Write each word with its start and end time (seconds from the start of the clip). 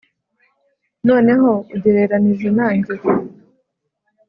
noneho 1.07 1.49
ugereranije 1.75 2.43
nanjye 2.57 2.93